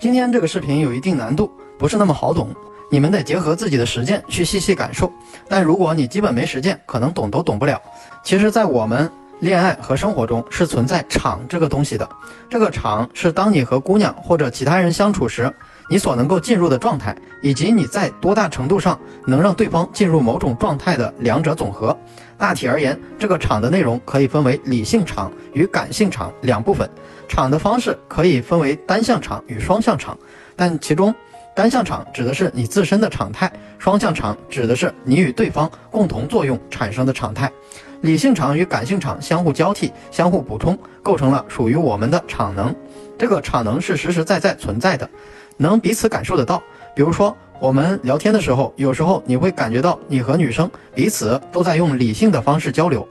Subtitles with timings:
[0.00, 2.54] 今天这个视频有一定难度，不是那么好懂，
[2.88, 5.12] 你们得结合自己的实践去细细感受。
[5.48, 7.82] 但如果你基本没实践，可能懂都懂不了。
[8.22, 12.08] 其实，在我们恋爱和生活中是存在场这个东西的，
[12.48, 15.52] 这个场是当你和姑娘或者其他人相处时，
[15.90, 18.96] 你所能够进入的状态，以及你在多大程度上
[19.26, 21.96] 能让对方进入某种状态的两者总和。
[22.36, 26.88] 大体而言，这个场的内容可以分为理性场与感性场两部分。
[27.28, 30.18] 场的方式可以分为单向场与双向场，
[30.56, 31.14] 但其中
[31.54, 37.52] 单向场指的是你自身的常态，双向场指的是你与对方共同作用产生的常态。
[38.00, 42.74] 理性场与感性场相互交替、相互补充，构成了属于我们的场能。
[43.18, 45.08] 这个场能是实实在在存在的，
[45.56, 46.62] 能彼此感受得到。
[46.94, 53.06] 比如说，我们聊天的时候，有时候你会感觉到你和女生彼此都在用理性的方式交流，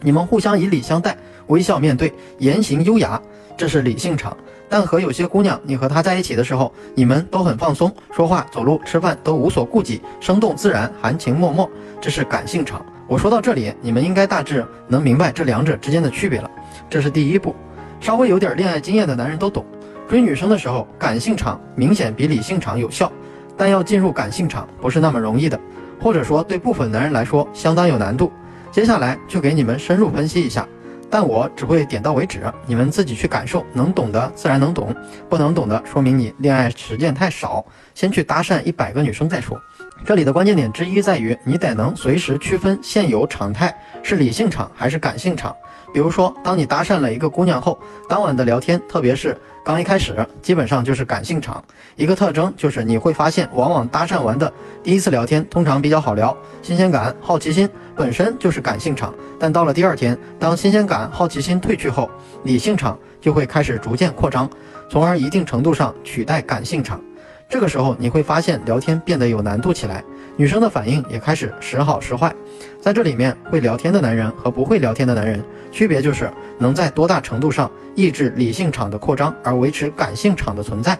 [0.00, 1.16] 你们互相以礼相待，
[1.48, 3.20] 微笑面对，言行优雅。
[3.56, 4.36] 这是理性场，
[4.68, 11.66] 但和有些姑娘，你和她在一起的时候，你们都很放松，说话、走路、吃饭都无所顾忌，生动自然，含情脉脉。
[11.98, 12.84] 这是感性场。
[13.08, 16.50] 我说到这里，你们应该大致能明白这两者之间的区别了。
[16.90, 17.56] 这是第一步，
[17.98, 19.64] 稍微有点恋爱经验的男人都懂。
[20.06, 23.10] 追女生的时候，感性场明显比理性场有效，
[23.56, 25.58] 但要进入感性场不是那么容易的，
[25.98, 28.30] 或者说对部分男人来说相当有难度。
[28.70, 30.68] 接下来就给你们深入分析一下。
[31.10, 34.94] 但我只会点到为止，你们自己去感受，能懂的自然能懂，
[35.28, 37.64] 不能懂的说明你恋爱实践太少。
[37.94, 39.58] 先去搭讪一百个女生再说。
[40.04, 45.54] 这里的关键点之一在于，你得能随时区分现有常态是理性场还是感性场。
[45.92, 51.64] 比如说，当你搭讪了一个姑娘后，当晚的聊天，特别是刚一开始，基本上就是感性场。
[51.96, 59.12] 一个特征就是你会发现，往往搭讪完的第一次聊天通常比较好聊，新鲜感、好奇心本身就是感性场。
[59.40, 62.10] 但到了第二天，当新鲜感、好奇心褪去后，
[62.44, 64.48] 理性场就会开始逐渐扩张，
[64.90, 67.00] 从而一定程度上取代感性场。
[67.48, 70.02] 这个时候，你会发现聊天变得有难度起来，
[70.36, 72.34] 女生的反应也开始时好时坏。
[72.80, 76.28] 在这里面，会聊天的男人和不会聊天的男人区别就是
[76.58, 80.98] 能在多大程度上抑制理性场的扩张，而维持感性场的存在。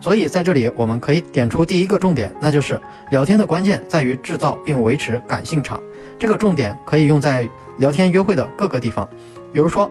[0.00, 2.78] 所以在这里，我们可以点出第一个重点，那就是
[3.10, 5.80] 聊天的关键在于制造并维持感性场。
[6.18, 7.48] 这个重点可以用在
[7.78, 9.08] 聊天约会的各个地方，
[9.52, 9.88] 比如说。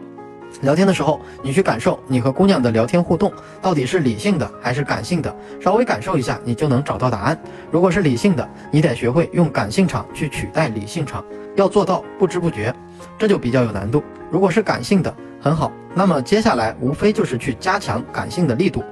[0.62, 3.32] 聊天的时候，你去感受你和姑娘的聊天互动
[3.62, 7.38] 到底是理性的还是感性的，稍微感受一下，你就能找到答案。
[7.72, 11.24] 如果是理性的，你得学会用感性场去取代理性场，
[11.56, 12.74] 要做到不知不觉，
[13.18, 14.04] 这就比较有难度。
[14.32, 18.84] 如果是感性的，很好，那么接下来无非就是去加强感性的力度。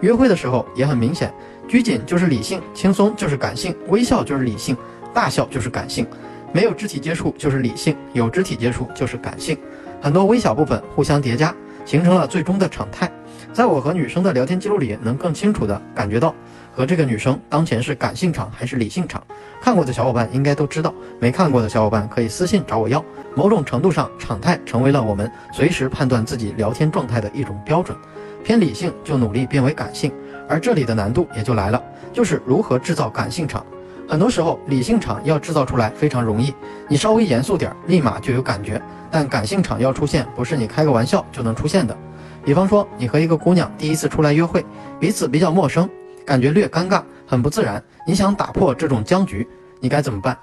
[0.00, 1.32] 约会的时候也很明显，
[1.68, 4.76] 拘谨就是理性，轻松就是感性，微笑就是理性，
[5.12, 6.06] 大笑就是感性，
[6.52, 9.56] 没有肢体接触就是理性，有肢体接触就是感性。
[10.04, 11.54] 很多微小部分互相叠加，
[11.86, 13.10] 形成了最终的常态。
[13.54, 16.34] 在我和女生的聊天记录里，能更清楚地感觉到
[16.74, 19.24] 和这个女生当前是感性场还是理性场。
[19.62, 23.02] 看过的小伙伴应该都知道，没看过的小伙伴可以私信找我要。
[23.34, 27.96] 某种程度上，常态成为了我们随时判断自己聊天状态的一种标准。
[28.44, 30.12] 偏理性就努力变为感性，
[30.46, 31.82] 而这里的难度也就来了，
[32.12, 33.64] 就是如何制造感性场。
[34.06, 36.54] 很多时候，理性场要制造出来非常容易，
[36.88, 38.80] 你稍微严肃点，立马就有感觉。
[39.10, 41.96] 但感性场要出现，不是你开个玩笑就能出现的。
[42.44, 44.64] 比方说，你和一个姑娘第一次出来约会，
[45.00, 45.88] 彼此比较陌生，
[46.26, 47.82] 感觉略尴尬，很不自然。
[48.06, 49.48] 你想打破这种僵局，
[49.80, 50.36] 你该怎么办？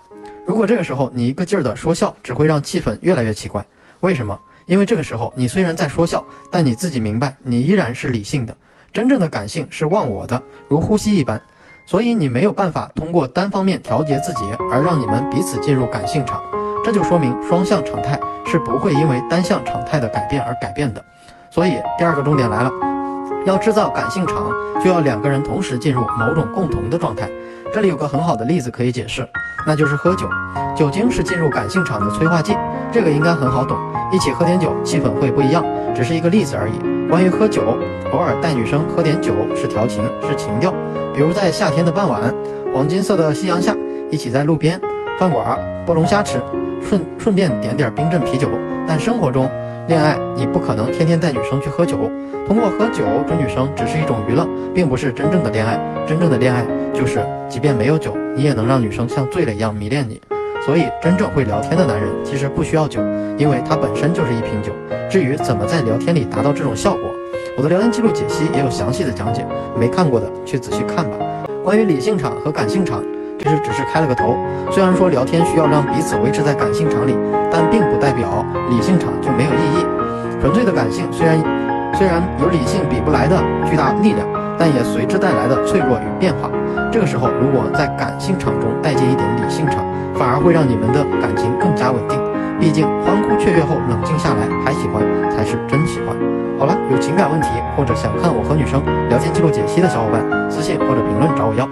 [0.45, 3.63] 如果这个时候你一个劲儿的说笑，只会让气氛越来越奇怪。
[3.99, 4.37] 为什么？
[4.65, 8.55] 因为这个时候你虽然在说笑，但你自己明白，你依然是理性的。
[8.91, 11.39] 真正的感性是忘我的，如呼吸一般。
[11.85, 16.41] 所以你没有办法通过单方面调节自己而让你们彼此进入感性场，
[16.83, 21.03] 这就说明双向常态是不会因为单向常态的改变而改变的。
[21.49, 22.71] 所以第二个重点来了，
[23.45, 24.49] 要制造感性场，
[24.83, 27.29] 就要两个人同时进入某种共同的状态。
[27.73, 29.27] 这里有个很好的例子可以解释，
[29.65, 30.29] 那就是喝酒。
[30.75, 32.55] 酒精是进入感性场的催化剂，
[32.91, 33.77] 这个应该很好懂。
[34.11, 35.63] 一起喝点酒，气氛会不一样，
[35.95, 36.73] 只是一个例子而已。
[37.09, 37.77] 关于喝酒，
[38.11, 40.73] 偶尔带女生喝点酒是调情，是情调。
[41.13, 42.33] 比如在夏天的傍晚，
[42.73, 43.75] 黄金色的夕阳下，
[44.09, 44.79] 一起在路边
[45.19, 46.41] 饭馆剥龙虾吃，
[46.81, 48.47] 顺顺便点点冰镇啤酒。
[48.87, 49.49] 但生活中，
[49.87, 51.97] 恋爱你不可能天天带女生去喝酒，
[52.47, 55.79] 通过喝酒追女生只是一种娱乐，并不是真正的恋爱。
[56.07, 57.19] 真正的恋爱就是，
[57.49, 60.21] 即便没有酒，你也能让女生像醉了一样迷恋你。
[60.65, 63.01] 所以，真正会聊天的男人其实不需要酒，
[63.37, 64.71] 因为他本身就是一瓶酒。
[65.09, 67.01] 至于怎么在聊天里达到这种效果，
[67.61, 69.45] 我的聊天记录解析也有详细的讲解，
[69.77, 71.15] 没看过的去仔细看吧。
[71.63, 73.03] 关于理性场和感性场，
[73.37, 74.35] 其实只是开了个头。
[74.71, 77.15] 虽然说聊天需要让彼此维持在感性场里，
[77.51, 79.85] 但并不代表理性场就没有意义。
[80.41, 81.37] 纯粹的感性虽然
[81.93, 83.37] 虽然有理性比不来的
[83.69, 86.49] 巨大力量，但也随之带来的脆弱与变化。
[86.91, 89.85] 这个时候，如果在感性场中带进一点理性场，
[90.15, 92.17] 反而会让你们的感情更加稳定。
[92.61, 96.15] 毕竟欢呼雀跃后冷静下来还喜欢，才是真喜欢。
[96.59, 98.79] 好了，有情感问题或者想看我和女生
[99.09, 101.67] 聊天记录解析的小伙伴，私信或者评论找我要。